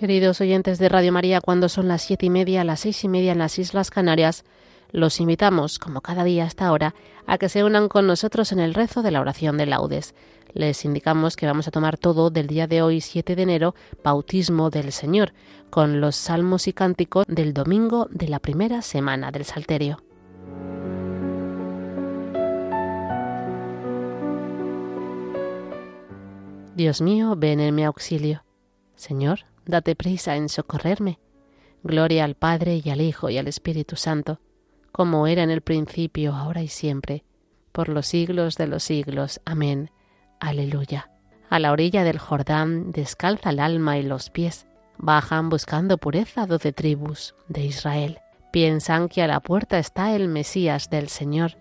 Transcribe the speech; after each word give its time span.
Queridos 0.00 0.40
oyentes 0.40 0.78
de 0.78 0.88
Radio 0.88 1.12
María, 1.12 1.42
cuando 1.42 1.68
son 1.68 1.86
las 1.86 2.00
siete 2.00 2.24
y 2.24 2.30
media, 2.30 2.64
las 2.64 2.80
seis 2.80 3.04
y 3.04 3.08
media 3.08 3.32
en 3.32 3.38
las 3.38 3.58
Islas 3.58 3.90
Canarias, 3.90 4.46
los 4.92 5.20
invitamos, 5.20 5.78
como 5.78 6.00
cada 6.00 6.24
día 6.24 6.44
hasta 6.44 6.66
ahora, 6.66 6.94
a 7.26 7.36
que 7.36 7.50
se 7.50 7.64
unan 7.64 7.90
con 7.90 8.06
nosotros 8.06 8.50
en 8.52 8.60
el 8.60 8.72
rezo 8.72 9.02
de 9.02 9.10
la 9.10 9.20
oración 9.20 9.58
de 9.58 9.66
laudes. 9.66 10.14
Les 10.54 10.86
indicamos 10.86 11.36
que 11.36 11.44
vamos 11.44 11.68
a 11.68 11.70
tomar 11.70 11.98
todo 11.98 12.30
del 12.30 12.46
día 12.46 12.66
de 12.66 12.80
hoy, 12.80 13.02
7 13.02 13.36
de 13.36 13.42
enero, 13.42 13.74
bautismo 14.02 14.70
del 14.70 14.90
Señor, 14.90 15.34
con 15.68 16.00
los 16.00 16.16
salmos 16.16 16.66
y 16.66 16.72
cánticos 16.72 17.26
del 17.28 17.52
domingo 17.52 18.08
de 18.10 18.28
la 18.28 18.38
primera 18.38 18.80
semana 18.80 19.30
del 19.30 19.44
Salterio. 19.44 20.02
Dios 26.74 27.02
mío, 27.02 27.34
ven 27.36 27.60
en 27.60 27.74
mi 27.74 27.84
auxilio. 27.84 28.44
Señor, 28.96 29.49
date 29.66 29.94
prisa 29.94 30.36
en 30.36 30.48
socorrerme. 30.48 31.18
Gloria 31.82 32.24
al 32.24 32.34
Padre 32.34 32.80
y 32.84 32.90
al 32.90 33.00
Hijo 33.00 33.30
y 33.30 33.38
al 33.38 33.48
Espíritu 33.48 33.96
Santo, 33.96 34.40
como 34.92 35.26
era 35.26 35.42
en 35.42 35.50
el 35.50 35.62
principio, 35.62 36.34
ahora 36.34 36.62
y 36.62 36.68
siempre, 36.68 37.24
por 37.72 37.88
los 37.88 38.06
siglos 38.06 38.56
de 38.56 38.66
los 38.66 38.82
siglos. 38.82 39.40
Amén. 39.44 39.90
Aleluya. 40.40 41.10
A 41.48 41.58
la 41.58 41.72
orilla 41.72 42.04
del 42.04 42.18
Jordán 42.18 42.92
descalza 42.92 43.50
el 43.50 43.60
alma 43.60 43.98
y 43.98 44.02
los 44.02 44.30
pies. 44.30 44.66
Bajan 44.98 45.48
buscando 45.48 45.98
pureza 45.98 46.46
doce 46.46 46.72
tribus 46.72 47.34
de 47.48 47.64
Israel. 47.64 48.18
Piensan 48.52 49.08
que 49.08 49.22
a 49.22 49.26
la 49.26 49.40
puerta 49.40 49.78
está 49.78 50.14
el 50.14 50.28
Mesías 50.28 50.90
del 50.90 51.08
Señor 51.08 51.56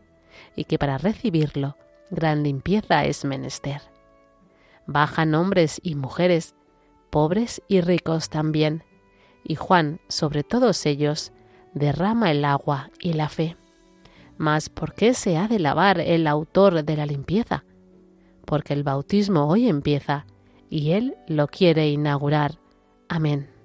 y 0.55 0.65
que 0.65 0.77
para 0.77 0.97
recibirlo 0.97 1.77
gran 2.09 2.43
limpieza 2.43 3.05
es 3.05 3.25
menester. 3.25 3.81
Bajan 4.85 5.35
hombres 5.35 5.79
y 5.83 5.95
mujeres 5.95 6.55
pobres 7.09 7.61
y 7.67 7.81
ricos 7.81 8.29
también, 8.29 8.83
y 9.43 9.55
Juan, 9.55 9.99
sobre 10.07 10.43
todos 10.43 10.85
ellos, 10.85 11.31
derrama 11.73 12.31
el 12.31 12.45
agua 12.45 12.91
y 12.99 13.13
la 13.13 13.29
fe. 13.29 13.55
Mas 14.37 14.69
¿por 14.69 14.93
qué 14.93 15.13
se 15.13 15.37
ha 15.37 15.47
de 15.47 15.59
lavar 15.59 15.99
el 15.99 16.27
autor 16.27 16.83
de 16.83 16.95
la 16.95 17.05
limpieza? 17.05 17.65
Porque 18.45 18.73
el 18.73 18.83
bautismo 18.83 19.47
hoy 19.47 19.67
empieza, 19.67 20.25
y 20.69 20.91
él 20.91 21.15
lo 21.27 21.47
quiere 21.47 21.89
inaugurar. 21.89 22.59
Amén. 23.07 23.58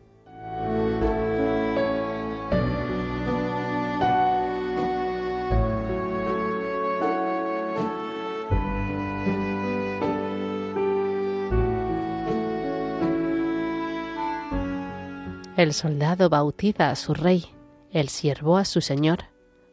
El 15.56 15.72
soldado 15.72 16.28
bautiza 16.28 16.90
a 16.90 16.96
su 16.96 17.14
rey, 17.14 17.44
el 17.92 18.08
siervo 18.08 18.56
a 18.56 18.64
su 18.64 18.80
señor, 18.80 19.26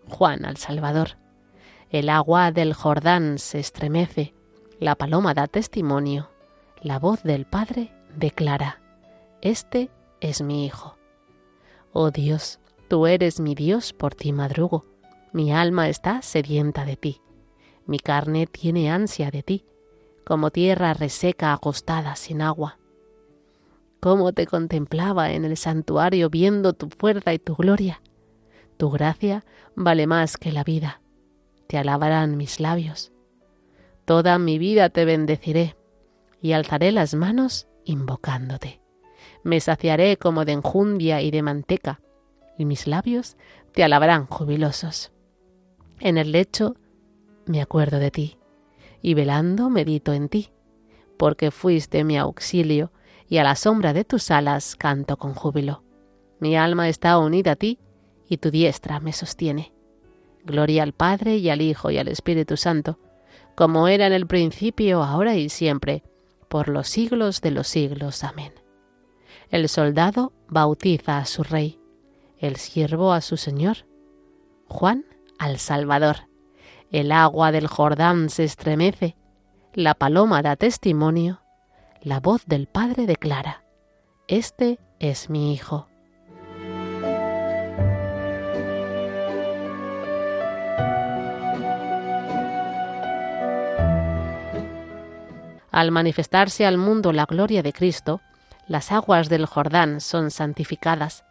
Juan 0.08 0.46
al 0.46 0.58
Salvador. 0.58 1.18
El 1.90 2.10
agua 2.10 2.52
del 2.52 2.76
Jordán 2.76 3.40
se 3.40 3.60
estremece, 3.60 4.36
la 4.80 4.94
paloma 4.94 5.34
da 5.34 5.48
testimonio, 5.48 6.30
la 6.84 7.00
voz 7.00 7.24
del 7.24 7.46
Padre 7.48 7.92
declara, 8.16 8.80
Este 9.42 9.90
es 10.20 10.44
mi 10.44 10.68
Hijo. 10.68 10.98
Oh 11.94 12.12
Dios, 12.12 12.60
tú 12.88 13.08
eres 13.08 13.40
mi 13.40 13.56
Dios, 13.56 13.92
por 13.92 14.14
ti 14.14 14.34
madrugo, 14.34 14.86
mi 15.34 15.52
alma 15.52 15.90
está 15.90 16.22
sedienta 16.22 16.86
de 16.86 16.96
ti, 16.96 17.22
mi 17.88 17.98
carne 17.98 18.46
tiene 18.46 18.92
ansia 18.92 19.32
de 19.32 19.42
ti, 19.42 19.66
como 20.26 20.52
tierra 20.52 20.94
reseca 20.94 21.54
acostada 21.54 22.16
sin 22.16 22.44
agua 22.44 22.78
cómo 24.02 24.34
te 24.34 24.48
contemplaba 24.48 25.32
en 25.32 25.46
el 25.46 25.56
santuario 25.56 26.30
viendo 26.30 26.74
tu 26.74 26.90
fuerza 26.90 27.34
y 27.34 27.40
tu 27.40 27.56
gloria. 27.56 28.02
Tu 28.78 28.90
gracia 28.90 29.46
vale 29.76 30.08
más 30.08 30.38
que 30.38 30.52
la 30.52 30.64
vida. 30.64 31.02
Te 31.68 31.78
alabarán 31.78 32.36
mis 32.36 32.60
labios. 32.60 33.14
Toda 34.06 34.40
mi 34.40 34.58
vida 34.58 34.90
te 34.90 35.06
bendeciré 35.06 35.78
y 36.42 36.54
alzaré 36.54 36.92
las 36.92 37.14
manos 37.14 37.68
invocándote. 37.86 38.82
Me 39.44 39.60
saciaré 39.60 40.18
como 40.18 40.46
de 40.46 40.54
enjundia 40.54 41.22
y 41.22 41.30
de 41.30 41.44
manteca, 41.44 42.02
y 42.58 42.66
mis 42.66 42.88
labios 42.88 43.38
te 43.72 43.84
alabarán 43.84 44.26
jubilosos. 44.26 45.12
En 46.00 46.18
el 46.18 46.32
lecho 46.32 46.76
me 47.46 47.62
acuerdo 47.62 48.00
de 48.00 48.10
ti, 48.10 48.40
y 49.04 49.14
velando 49.14 49.70
medito 49.70 50.12
en 50.14 50.28
ti, 50.28 50.50
porque 51.18 51.52
fuiste 51.52 52.04
mi 52.04 52.18
auxilio 52.18 52.92
y 53.32 53.38
a 53.38 53.46
la 53.46 53.56
sombra 53.56 53.94
de 53.94 54.04
tus 54.04 54.30
alas 54.30 54.76
canto 54.76 55.16
con 55.16 55.34
júbilo. 55.34 55.86
Mi 56.42 56.58
alma 56.58 56.90
está 56.90 57.18
unida 57.18 57.54
a 57.54 57.56
ti, 57.56 57.80
y 58.28 58.40
tu 58.40 58.52
diestra 58.52 59.00
me 59.00 59.14
sostiene. 59.14 59.72
Gloria 60.44 60.84
al 60.84 60.92
Padre 60.92 61.38
y 61.38 61.50
al 61.50 61.62
Hijo 61.62 61.92
y 61.92 61.98
al 61.98 62.10
Espíritu 62.10 62.58
Santo, 62.58 63.00
como 63.56 63.88
era 63.88 64.06
en 64.06 64.12
el 64.12 64.28
principio, 64.28 65.02
ahora 65.02 65.38
y 65.38 65.48
siempre, 65.48 66.04
por 66.50 66.68
los 66.68 66.90
siglos 66.90 67.40
de 67.40 67.52
los 67.52 67.70
siglos. 67.70 68.26
Amén. 68.26 68.52
El 69.50 69.70
soldado 69.70 70.34
bautiza 70.50 71.18
a 71.18 71.26
su 71.26 71.44
rey, 71.44 71.80
el 72.38 72.58
siervo 72.58 73.14
a 73.14 73.22
su 73.22 73.38
Señor, 73.38 73.88
Juan 74.68 75.06
al 75.40 75.58
Salvador. 75.58 76.28
El 76.92 77.14
agua 77.14 77.54
del 77.54 77.68
Jordán 77.68 78.30
se 78.30 78.44
estremece, 78.44 79.16
la 79.74 79.94
paloma 79.94 80.42
da 80.42 80.58
testimonio, 80.58 81.40
la 82.04 82.20
voz 82.20 82.46
del 82.48 82.68
Padre 82.68 83.06
declara, 83.06 83.64
Este 84.28 84.80
es 85.00 85.30
mi 85.30 85.54
Hijo. 85.54 85.88
Al 95.70 95.92
manifestarse 95.92 96.66
al 96.66 96.78
mundo 96.78 97.14
la 97.14 97.26
gloria 97.26 97.62
de 97.62 97.72
Cristo, 97.72 98.20
las 98.68 98.92
aguas 98.92 99.30
del 99.30 99.46
Jordán 99.46 100.02
son 100.02 100.32
santificadas. 100.32 101.24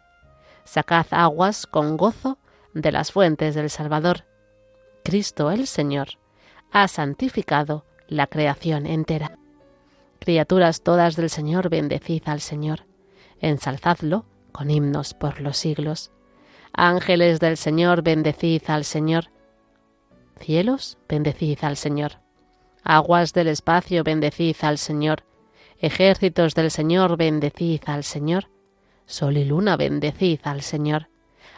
Sacad 0.63 1.07
aguas 1.11 1.67
con 1.67 1.97
gozo 1.97 2.39
de 2.73 2.91
las 2.91 3.11
fuentes 3.11 3.55
del 3.55 3.69
Salvador. 3.69 4.25
Cristo 5.03 5.51
el 5.51 5.67
Señor 5.67 6.19
ha 6.71 6.87
santificado 6.87 7.85
la 8.07 8.27
creación 8.27 8.85
entera. 8.85 9.40
Criaturas 10.23 10.83
todas 10.83 11.15
del 11.15 11.31
Señor, 11.31 11.69
bendecid 11.69 12.21
al 12.27 12.41
Señor, 12.41 12.85
ensalzadlo 13.39 14.25
con 14.51 14.69
himnos 14.69 15.15
por 15.15 15.41
los 15.41 15.57
siglos. 15.57 16.11
Ángeles 16.73 17.39
del 17.39 17.57
Señor, 17.57 18.03
bendecid 18.03 18.61
al 18.67 18.85
Señor. 18.85 19.31
Cielos, 20.39 20.99
bendecid 21.09 21.57
al 21.63 21.75
Señor. 21.75 22.19
Aguas 22.83 23.33
del 23.33 23.47
espacio, 23.47 24.03
bendecid 24.03 24.55
al 24.61 24.77
Señor. 24.77 25.23
Ejércitos 25.79 26.53
del 26.53 26.69
Señor, 26.69 27.17
bendecid 27.17 27.81
al 27.87 28.03
Señor. 28.03 28.51
Sol 29.07 29.37
y 29.37 29.45
luna, 29.45 29.75
bendecid 29.75 30.41
al 30.43 30.61
Señor. 30.61 31.09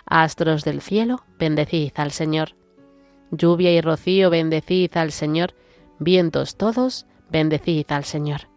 Astros 0.06 0.64
del 0.64 0.80
cielo, 0.80 1.26
bendecid 1.38 1.92
al 1.96 2.12
Señor. 2.12 2.56
Lluvia 3.30 3.74
y 3.74 3.82
rocío, 3.82 4.30
bendecid 4.30 4.96
al 4.96 5.12
Señor. 5.12 5.54
Vientos 6.00 6.56
todos, 6.56 7.08
bendecid 7.30 7.92
al 7.92 8.06
Señor. 8.06 8.53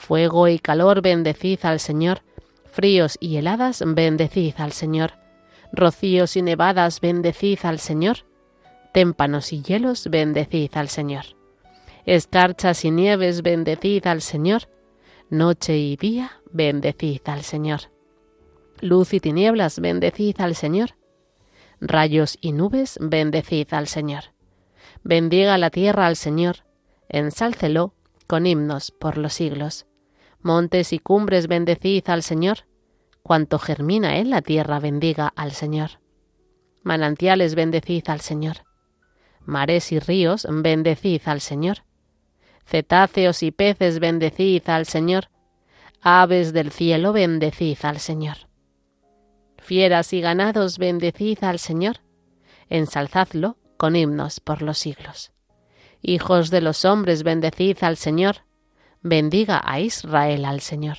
Fuego 0.00 0.48
y 0.48 0.58
calor, 0.58 1.02
bendecid 1.02 1.60
al 1.62 1.78
Señor. 1.78 2.22
Fríos 2.64 3.18
y 3.20 3.36
heladas, 3.36 3.84
bendecid 3.86 4.54
al 4.56 4.72
Señor. 4.72 5.12
Rocíos 5.72 6.36
y 6.36 6.42
nevadas, 6.42 7.02
bendecid 7.02 7.58
al 7.64 7.78
Señor. 7.78 8.24
Témpanos 8.94 9.52
y 9.52 9.62
hielos, 9.62 10.08
bendecid 10.08 10.70
al 10.74 10.88
Señor. 10.88 11.26
Escarchas 12.06 12.86
y 12.86 12.90
nieves, 12.90 13.42
bendecid 13.42 14.06
al 14.06 14.22
Señor. 14.22 14.70
Noche 15.28 15.76
y 15.76 15.96
día, 15.96 16.40
bendecid 16.50 17.20
al 17.26 17.42
Señor. 17.42 17.92
Luz 18.80 19.12
y 19.12 19.20
tinieblas, 19.20 19.80
bendecid 19.80 20.40
al 20.40 20.56
Señor. 20.56 20.96
Rayos 21.78 22.38
y 22.40 22.52
nubes, 22.52 22.98
bendecid 23.02 23.68
al 23.74 23.86
Señor. 23.86 24.32
Bendiga 25.04 25.58
la 25.58 25.68
tierra 25.68 26.06
al 26.06 26.16
Señor, 26.16 26.64
ensálcelo 27.10 27.92
con 28.26 28.46
himnos 28.46 28.92
por 28.92 29.18
los 29.18 29.34
siglos. 29.34 29.86
Montes 30.42 30.94
y 30.94 30.98
cumbres 30.98 31.48
bendecid 31.48 32.08
al 32.08 32.22
Señor. 32.22 32.66
Cuanto 33.22 33.58
germina 33.58 34.18
en 34.18 34.30
la 34.30 34.40
tierra 34.40 34.80
bendiga 34.80 35.32
al 35.36 35.52
Señor. 35.52 36.00
Manantiales 36.82 37.54
bendecid 37.54 38.04
al 38.08 38.20
Señor. 38.20 38.64
Mares 39.44 39.92
y 39.92 39.98
ríos 39.98 40.46
bendecid 40.50 41.20
al 41.26 41.42
Señor. 41.42 41.84
Cetáceos 42.64 43.42
y 43.42 43.50
peces 43.50 43.98
bendecid 43.98 44.66
al 44.68 44.86
Señor. 44.86 45.28
Aves 46.00 46.54
del 46.54 46.70
cielo 46.70 47.12
bendecid 47.12 47.76
al 47.82 47.98
Señor. 47.98 48.48
Fieras 49.58 50.14
y 50.14 50.22
ganados 50.22 50.78
bendecid 50.78 51.44
al 51.44 51.58
Señor. 51.58 51.96
Ensalzadlo 52.70 53.58
con 53.76 53.94
himnos 53.94 54.40
por 54.40 54.62
los 54.62 54.78
siglos. 54.78 55.32
Hijos 56.00 56.48
de 56.48 56.62
los 56.62 56.86
hombres 56.86 57.24
bendecid 57.24 57.76
al 57.82 57.98
Señor 57.98 58.44
bendiga 59.02 59.60
a 59.64 59.80
Israel 59.80 60.44
al 60.44 60.60
Señor. 60.60 60.98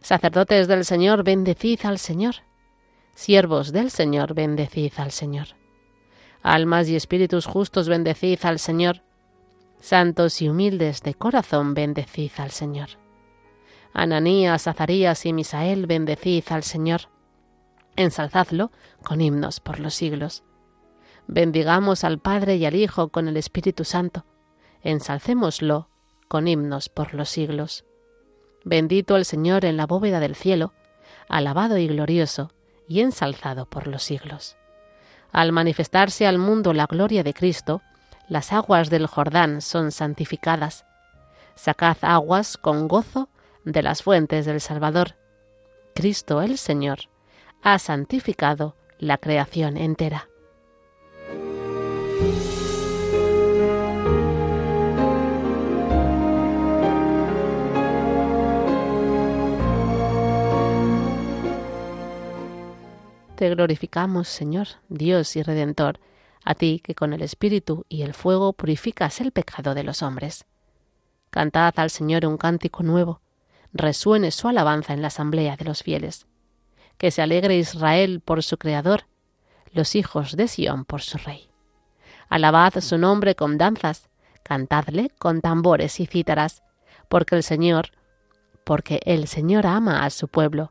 Sacerdotes 0.00 0.68
del 0.68 0.84
Señor, 0.84 1.24
bendecid 1.24 1.80
al 1.84 1.98
Señor. 1.98 2.36
Siervos 3.14 3.72
del 3.72 3.90
Señor, 3.90 4.34
bendecid 4.34 4.92
al 4.96 5.10
Señor. 5.12 5.48
Almas 6.42 6.88
y 6.88 6.96
espíritus 6.96 7.46
justos, 7.46 7.88
bendecid 7.88 8.38
al 8.44 8.58
Señor. 8.58 9.02
Santos 9.80 10.42
y 10.42 10.48
humildes 10.48 11.02
de 11.02 11.14
corazón, 11.14 11.74
bendecid 11.74 12.32
al 12.38 12.50
Señor. 12.50 12.90
Ananías, 13.92 14.66
Azarías 14.66 15.24
y 15.24 15.32
Misael, 15.32 15.86
bendecid 15.86 16.44
al 16.50 16.64
Señor. 16.64 17.02
Ensalzadlo 17.96 18.72
con 19.04 19.20
himnos 19.20 19.60
por 19.60 19.78
los 19.78 19.94
siglos. 19.94 20.42
Bendigamos 21.26 22.04
al 22.04 22.18
Padre 22.18 22.56
y 22.56 22.66
al 22.66 22.74
Hijo 22.74 23.08
con 23.08 23.28
el 23.28 23.36
Espíritu 23.36 23.84
Santo. 23.84 24.26
Ensalcémoslo 24.82 25.88
con 26.28 26.48
himnos 26.48 26.88
por 26.88 27.14
los 27.14 27.28
siglos. 27.28 27.84
Bendito 28.64 29.16
el 29.16 29.24
Señor 29.24 29.64
en 29.64 29.76
la 29.76 29.86
bóveda 29.86 30.20
del 30.20 30.34
cielo, 30.34 30.72
alabado 31.28 31.78
y 31.78 31.86
glorioso, 31.86 32.50
y 32.88 33.00
ensalzado 33.00 33.66
por 33.66 33.86
los 33.86 34.02
siglos. 34.02 34.56
Al 35.32 35.52
manifestarse 35.52 36.26
al 36.26 36.38
mundo 36.38 36.72
la 36.72 36.86
gloria 36.86 37.22
de 37.22 37.34
Cristo, 37.34 37.82
las 38.28 38.52
aguas 38.52 38.90
del 38.90 39.06
Jordán 39.06 39.60
son 39.60 39.90
santificadas. 39.90 40.84
Sacad 41.54 41.98
aguas 42.02 42.56
con 42.56 42.88
gozo 42.88 43.28
de 43.64 43.82
las 43.82 44.02
fuentes 44.02 44.46
del 44.46 44.60
Salvador. 44.60 45.16
Cristo 45.94 46.42
el 46.42 46.58
Señor 46.58 47.00
ha 47.62 47.78
santificado 47.78 48.76
la 48.98 49.18
creación 49.18 49.76
entera. 49.76 50.28
Te 63.36 63.50
glorificamos, 63.50 64.28
Señor, 64.28 64.68
Dios 64.88 65.34
y 65.34 65.42
Redentor, 65.42 65.98
a 66.44 66.54
ti 66.54 66.80
que 66.84 66.94
con 66.94 67.12
el 67.12 67.20
Espíritu 67.20 67.84
y 67.88 68.02
el 68.02 68.14
fuego 68.14 68.52
purificas 68.52 69.20
el 69.20 69.32
pecado 69.32 69.74
de 69.74 69.82
los 69.82 70.02
hombres. 70.02 70.44
Cantad 71.30 71.74
al 71.76 71.90
Señor 71.90 72.26
un 72.26 72.36
cántico 72.36 72.84
nuevo, 72.84 73.20
resuene 73.72 74.30
su 74.30 74.46
alabanza 74.46 74.92
en 74.92 75.02
la 75.02 75.08
asamblea 75.08 75.56
de 75.56 75.64
los 75.64 75.82
fieles. 75.82 76.28
Que 76.96 77.10
se 77.10 77.22
alegre 77.22 77.56
Israel 77.56 78.20
por 78.20 78.44
su 78.44 78.56
Creador, 78.56 79.06
los 79.72 79.96
hijos 79.96 80.36
de 80.36 80.46
Sión 80.46 80.84
por 80.84 81.02
su 81.02 81.18
Rey. 81.18 81.50
Alabad 82.28 82.74
su 82.80 82.98
nombre 82.98 83.34
con 83.34 83.58
danzas, 83.58 84.08
cantadle 84.44 85.10
con 85.18 85.40
tambores 85.40 85.98
y 85.98 86.06
cítaras, 86.06 86.62
porque 87.08 87.34
el 87.34 87.42
Señor, 87.42 87.90
porque 88.62 89.00
el 89.04 89.26
Señor 89.26 89.66
ama 89.66 90.04
a 90.04 90.10
su 90.10 90.28
pueblo, 90.28 90.70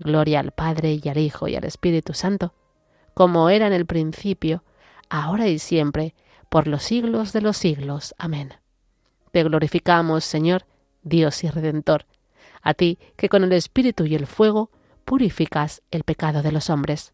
Gloria 0.00 0.40
al 0.40 0.52
Padre 0.52 0.98
y 1.02 1.08
al 1.08 1.18
Hijo 1.18 1.46
y 1.46 1.56
al 1.56 1.64
Espíritu 1.64 2.14
Santo, 2.14 2.54
como 3.14 3.50
era 3.50 3.66
en 3.66 3.72
el 3.72 3.86
principio, 3.86 4.64
ahora 5.08 5.46
y 5.48 5.58
siempre, 5.58 6.14
por 6.48 6.66
los 6.66 6.82
siglos 6.82 7.32
de 7.32 7.42
los 7.42 7.56
siglos. 7.56 8.14
Amén. 8.18 8.54
Te 9.30 9.44
glorificamos, 9.44 10.24
Señor, 10.24 10.66
Dios 11.02 11.44
y 11.44 11.50
Redentor, 11.50 12.06
a 12.62 12.74
ti 12.74 12.98
que 13.16 13.28
con 13.28 13.44
el 13.44 13.52
Espíritu 13.52 14.06
y 14.06 14.14
el 14.14 14.26
fuego 14.26 14.70
purificas 15.04 15.82
el 15.90 16.02
pecado 16.04 16.42
de 16.42 16.52
los 16.52 16.70
hombres. 16.70 17.12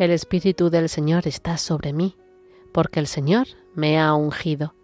El 0.00 0.12
Espíritu 0.12 0.70
del 0.70 0.88
Señor 0.88 1.28
está 1.28 1.58
sobre 1.58 1.92
mí, 1.92 2.16
porque 2.72 3.00
el 3.00 3.06
Señor 3.06 3.48
me 3.74 4.00
ha 4.00 4.14
ungido, 4.14 4.74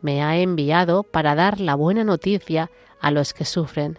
me 0.00 0.22
ha 0.22 0.38
enviado 0.38 1.02
para 1.02 1.34
dar 1.34 1.58
la 1.58 1.74
buena 1.74 2.04
noticia 2.04 2.70
a 3.00 3.10
los 3.10 3.34
que 3.34 3.44
sufren, 3.44 3.98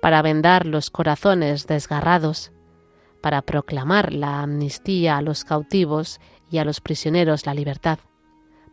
para 0.00 0.20
vendar 0.20 0.66
los 0.66 0.90
corazones 0.90 1.68
desgarrados, 1.68 2.50
para 3.20 3.42
proclamar 3.42 4.12
la 4.12 4.42
amnistía 4.42 5.18
a 5.18 5.22
los 5.22 5.44
cautivos 5.44 6.18
y 6.50 6.58
a 6.58 6.64
los 6.64 6.80
prisioneros 6.80 7.46
la 7.46 7.54
libertad, 7.54 8.00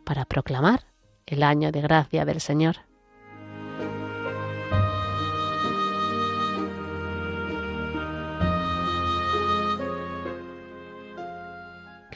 para 0.02 0.24
proclamar 0.24 0.88
el 1.26 1.44
año 1.44 1.70
de 1.70 1.80
gracia 1.80 2.24
del 2.24 2.40
Señor. 2.40 2.89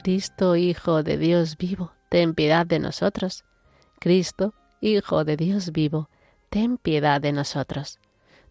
Cristo, 0.05 0.55
Hijo 0.55 1.01
de 1.01 1.17
Dios 1.17 1.57
vivo, 1.57 1.91
ten 2.09 2.35
piedad 2.35 2.67
de 2.67 2.77
nosotros. 2.77 3.43
Cristo, 3.99 4.53
Hijo 4.79 5.23
de 5.25 5.35
Dios 5.35 5.71
vivo, 5.71 6.11
ten 6.51 6.77
piedad 6.77 7.19
de 7.19 7.31
nosotros. 7.31 7.97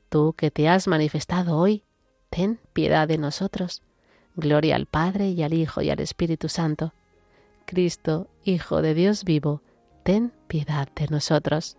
Tú 0.09 0.33
que 0.37 0.51
te 0.51 0.69
has 0.69 0.89
manifestado 0.89 1.57
hoy, 1.57 1.85
ten 2.29 2.59
piedad 2.73 3.07
de 3.07 3.19
nosotros. 3.19 3.85
Gloria 4.35 4.75
al 4.75 4.87
Padre 4.87 5.29
y 5.29 5.45
al 5.45 5.55
Hijo 5.55 5.81
y 5.81 5.91
al 5.91 6.01
Espíritu 6.01 6.49
Santo. 6.49 6.93
Cristo, 7.67 8.27
Hijo 8.43 8.83
de 8.83 8.95
Dios 8.95 9.23
vivo, 9.23 9.63
ten 10.03 10.33
piedad 10.49 10.89
de 10.97 11.07
nosotros. 11.07 11.77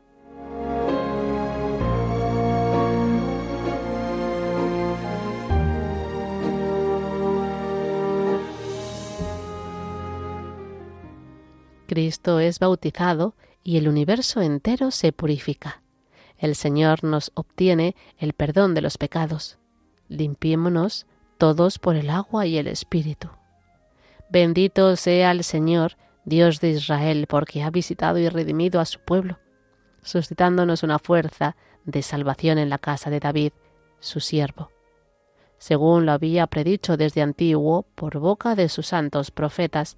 Cristo 11.96 12.42
es 12.42 12.60
bautizado 12.60 13.36
y 13.64 13.78
el 13.78 13.88
universo 13.88 14.42
entero 14.42 14.92
se 14.92 15.14
purifica. 15.14 15.82
El 16.38 16.56
Señor 16.56 17.06
nos 17.06 17.32
obtiene 17.36 17.96
el 18.18 18.34
perdón 18.34 18.74
de 18.74 18.82
los 18.82 18.98
pecados. 18.98 19.60
Limpiémonos 20.10 21.08
todos 21.38 21.80
por 21.80 21.96
el 21.96 22.10
agua 22.10 22.48
y 22.48 22.58
el 22.58 22.68
Espíritu. 22.68 23.30
Bendito 24.30 24.98
sea 24.98 25.32
el 25.32 25.46
Señor, 25.46 25.96
Dios 26.26 26.60
de 26.60 26.72
Israel, 26.72 27.28
porque 27.30 27.64
ha 27.64 27.70
visitado 27.70 28.18
y 28.18 28.28
redimido 28.28 28.82
a 28.82 28.86
su 28.86 29.00
pueblo, 29.00 29.40
suscitándonos 30.04 30.84
una 30.84 31.00
fuerza 31.00 31.56
de 31.86 32.02
salvación 32.02 32.58
en 32.58 32.70
la 32.70 32.78
casa 32.78 33.10
de 33.10 33.22
David, 33.22 33.54
su 34.02 34.20
siervo, 34.20 34.70
según 35.60 36.06
lo 36.06 36.12
había 36.12 36.46
predicho 36.48 36.98
desde 36.98 37.22
antiguo 37.22 37.86
por 37.96 38.20
boca 38.20 38.54
de 38.56 38.68
sus 38.68 38.88
santos 38.88 39.32
profetas, 39.32 39.98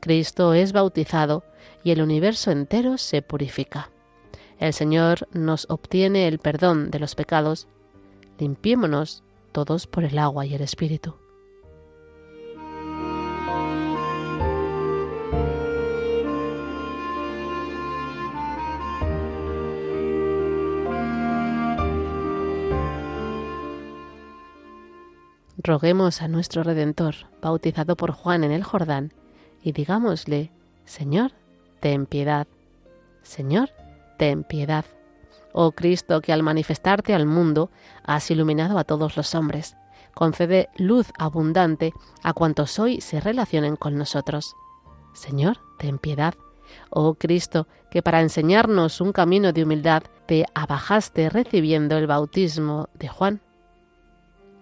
Cristo 0.00 0.54
es 0.54 0.72
bautizado 0.72 1.44
y 1.82 1.90
el 1.90 2.02
universo 2.02 2.50
entero 2.50 2.98
se 2.98 3.22
purifica. 3.22 3.90
El 4.58 4.72
Señor 4.72 5.28
nos 5.32 5.66
obtiene 5.68 6.28
el 6.28 6.38
perdón 6.38 6.90
de 6.90 6.98
los 6.98 7.14
pecados. 7.14 7.68
Limpiémonos 8.38 9.22
todos 9.52 9.86
por 9.86 10.04
el 10.04 10.18
agua 10.18 10.46
y 10.46 10.54
el 10.54 10.62
Espíritu. 10.62 11.16
Roguemos 25.58 26.22
a 26.22 26.28
nuestro 26.28 26.62
Redentor, 26.62 27.14
bautizado 27.42 27.96
por 27.96 28.12
Juan 28.12 28.44
en 28.44 28.52
el 28.52 28.62
Jordán, 28.62 29.12
y 29.66 29.72
digámosle, 29.72 30.52
Señor, 30.84 31.32
ten 31.80 32.06
piedad. 32.06 32.46
Señor, 33.22 33.70
ten 34.16 34.44
piedad. 34.44 34.84
Oh 35.52 35.72
Cristo, 35.72 36.20
que 36.20 36.32
al 36.32 36.44
manifestarte 36.44 37.14
al 37.14 37.26
mundo 37.26 37.68
has 38.04 38.30
iluminado 38.30 38.78
a 38.78 38.84
todos 38.84 39.16
los 39.16 39.34
hombres, 39.34 39.76
concede 40.14 40.68
luz 40.76 41.08
abundante 41.18 41.92
a 42.22 42.32
cuantos 42.32 42.78
hoy 42.78 43.00
se 43.00 43.18
relacionen 43.18 43.74
con 43.74 43.98
nosotros. 43.98 44.54
Señor, 45.14 45.58
ten 45.80 45.98
piedad. 45.98 46.34
Oh 46.88 47.14
Cristo, 47.14 47.66
que 47.90 48.02
para 48.02 48.20
enseñarnos 48.20 49.00
un 49.00 49.10
camino 49.10 49.52
de 49.52 49.64
humildad 49.64 50.04
te 50.26 50.44
abajaste 50.54 51.28
recibiendo 51.28 51.98
el 51.98 52.06
bautismo 52.06 52.88
de 52.94 53.08
Juan. 53.08 53.40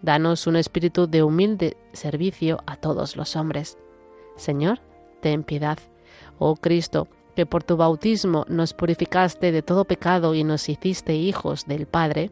Danos 0.00 0.46
un 0.46 0.56
espíritu 0.56 1.06
de 1.06 1.22
humilde 1.22 1.76
servicio 1.92 2.62
a 2.66 2.76
todos 2.76 3.16
los 3.16 3.36
hombres. 3.36 3.76
Señor, 4.36 4.80
ten 5.24 5.42
piedad. 5.42 5.78
Oh 6.38 6.54
Cristo, 6.54 7.08
que 7.34 7.46
por 7.46 7.64
tu 7.64 7.78
bautismo 7.78 8.44
nos 8.46 8.74
purificaste 8.74 9.52
de 9.52 9.62
todo 9.62 9.86
pecado 9.86 10.34
y 10.34 10.44
nos 10.44 10.68
hiciste 10.68 11.14
hijos 11.14 11.64
del 11.64 11.86
Padre, 11.86 12.30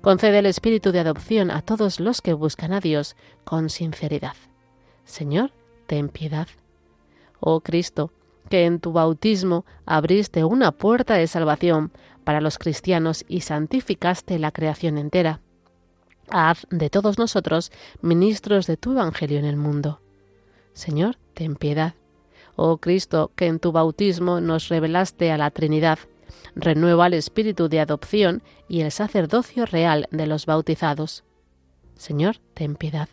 concede 0.00 0.40
el 0.40 0.46
espíritu 0.46 0.90
de 0.90 0.98
adopción 0.98 1.52
a 1.52 1.62
todos 1.62 2.00
los 2.00 2.20
que 2.20 2.32
buscan 2.32 2.72
a 2.72 2.80
Dios 2.80 3.14
con 3.44 3.70
sinceridad. 3.70 4.34
Señor, 5.04 5.52
ten 5.86 6.08
piedad. 6.08 6.48
Oh 7.38 7.60
Cristo, 7.60 8.10
que 8.48 8.64
en 8.64 8.80
tu 8.80 8.90
bautismo 8.90 9.64
abriste 9.86 10.42
una 10.42 10.72
puerta 10.72 11.14
de 11.14 11.28
salvación 11.28 11.92
para 12.24 12.40
los 12.40 12.58
cristianos 12.58 13.24
y 13.28 13.42
santificaste 13.42 14.40
la 14.40 14.50
creación 14.50 14.98
entera. 14.98 15.42
Haz 16.28 16.66
de 16.70 16.90
todos 16.90 17.18
nosotros 17.18 17.70
ministros 18.02 18.66
de 18.66 18.76
tu 18.76 18.90
Evangelio 18.90 19.38
en 19.38 19.44
el 19.44 19.56
mundo. 19.56 20.00
Señor, 20.72 21.18
ten 21.34 21.54
piedad. 21.54 21.94
Oh 22.56 22.78
Cristo, 22.78 23.32
que 23.36 23.46
en 23.46 23.58
tu 23.58 23.72
bautismo 23.72 24.40
nos 24.40 24.68
revelaste 24.68 25.30
a 25.32 25.38
la 25.38 25.50
Trinidad, 25.50 25.98
renueva 26.54 27.06
el 27.06 27.14
espíritu 27.14 27.68
de 27.68 27.80
adopción 27.80 28.42
y 28.68 28.80
el 28.80 28.90
sacerdocio 28.90 29.66
real 29.66 30.06
de 30.10 30.26
los 30.26 30.46
bautizados. 30.46 31.24
Señor, 31.96 32.36
ten 32.54 32.76
piedad. 32.76 33.08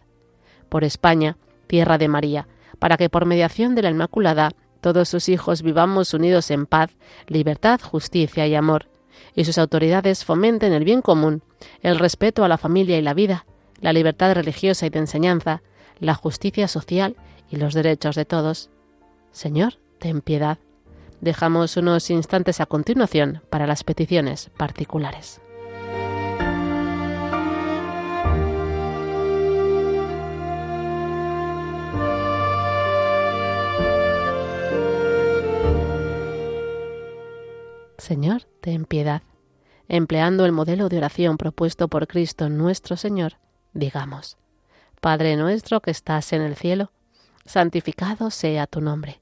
Por 0.70 0.84
España, 0.84 1.38
tierra 1.67 1.98
de 1.98 2.08
María, 2.08 2.48
para 2.79 2.98
que 2.98 3.10
por 3.10 3.25
mediación 3.25 3.75
de 3.75 3.82
la 3.82 3.89
Inmaculada 3.89 4.51
todos 4.82 5.10
sus 5.10 5.29
hijos 5.29 5.62
vivamos 5.62 6.13
unidos 6.13 6.51
en 6.51 6.65
paz, 6.65 6.91
libertad, 7.27 7.79
justicia 7.82 8.48
y 8.48 8.56
amor, 8.56 8.88
y 9.36 9.46
sus 9.46 9.58
autoridades 9.58 10.24
fomenten 10.24 10.74
el 10.74 10.84
bien 10.84 11.01
común, 11.01 11.41
el 11.82 12.00
respeto 12.00 12.44
a 12.44 12.48
la 12.48 12.58
familia 12.58 12.98
y 12.98 13.01
la 13.01 13.13
vida, 13.13 13.46
la 13.82 13.94
libertad 13.94 14.34
religiosa 14.34 14.86
y 14.86 14.89
de 14.89 15.00
enseñanza, 15.00 15.62
la 16.00 16.13
justicia 16.13 16.67
social 16.67 17.15
y 17.50 17.58
los 17.58 17.74
derechos 17.74 18.15
de 18.15 18.25
todos. 18.25 18.70
Señor, 19.38 19.75
ten 20.00 20.22
piedad. 20.22 20.58
Dejamos 21.22 21.77
unos 21.77 22.10
instantes 22.10 22.60
a 22.60 22.65
continuación 22.65 23.44
para 23.51 23.67
las 23.67 23.84
peticiones 23.84 24.50
particulares. 24.58 25.39
Señor, 38.00 38.41
ten 38.62 38.86
piedad. 38.86 39.22
Empleando 39.88 40.48
el 40.48 40.51
modelo 40.51 40.89
de 40.89 40.98
oración 40.98 41.38
propuesto 41.38 41.89
por 41.89 42.08
Cristo 42.08 42.50
nuestro 42.50 42.98
Señor, 42.98 43.34
digamos, 43.75 44.38
Padre 45.00 45.38
nuestro 45.38 45.79
que 45.79 45.91
estás 45.91 46.34
en 46.34 46.41
el 46.41 46.56
cielo, 46.56 46.91
santificado 47.46 48.32
sea 48.32 48.65
tu 48.65 48.82
nombre. 48.82 49.22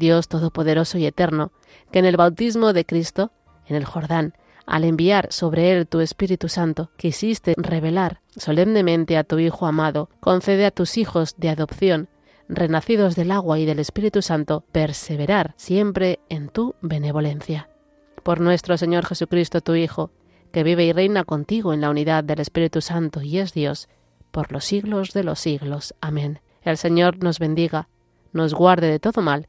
Dios 0.00 0.26
Todopoderoso 0.26 0.98
y 0.98 1.06
Eterno, 1.06 1.52
que 1.92 2.00
en 2.00 2.06
el 2.06 2.16
bautismo 2.16 2.72
de 2.72 2.84
Cristo, 2.84 3.30
en 3.66 3.76
el 3.76 3.84
Jordán, 3.84 4.34
al 4.66 4.84
enviar 4.84 5.28
sobre 5.30 5.70
él 5.70 5.86
tu 5.86 6.00
Espíritu 6.00 6.48
Santo, 6.48 6.90
quisiste 6.96 7.54
revelar 7.56 8.20
solemnemente 8.36 9.16
a 9.16 9.24
tu 9.24 9.38
Hijo 9.38 9.66
amado, 9.66 10.10
concede 10.18 10.66
a 10.66 10.70
tus 10.70 10.98
hijos 10.98 11.34
de 11.36 11.50
adopción, 11.50 12.08
renacidos 12.48 13.14
del 13.14 13.30
agua 13.30 13.58
y 13.58 13.66
del 13.66 13.78
Espíritu 13.78 14.22
Santo, 14.22 14.64
perseverar 14.72 15.54
siempre 15.56 16.18
en 16.28 16.48
tu 16.48 16.74
benevolencia. 16.82 17.68
Por 18.22 18.40
nuestro 18.40 18.76
Señor 18.76 19.06
Jesucristo, 19.06 19.60
tu 19.60 19.74
Hijo, 19.74 20.10
que 20.52 20.64
vive 20.64 20.84
y 20.84 20.92
reina 20.92 21.24
contigo 21.24 21.72
en 21.72 21.80
la 21.80 21.90
unidad 21.90 22.24
del 22.24 22.40
Espíritu 22.40 22.80
Santo 22.80 23.22
y 23.22 23.38
es 23.38 23.52
Dios, 23.52 23.88
por 24.30 24.52
los 24.52 24.64
siglos 24.64 25.12
de 25.12 25.24
los 25.24 25.38
siglos. 25.38 25.94
Amén. 26.00 26.40
El 26.62 26.76
Señor 26.76 27.22
nos 27.22 27.38
bendiga, 27.38 27.88
nos 28.32 28.54
guarde 28.54 28.88
de 28.88 28.98
todo 28.98 29.22
mal, 29.22 29.48